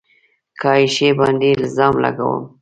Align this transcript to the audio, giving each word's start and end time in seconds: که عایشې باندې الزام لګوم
که 0.59 0.67
عایشې 0.73 1.09
باندې 1.19 1.49
الزام 1.61 1.95
لګوم 2.03 2.41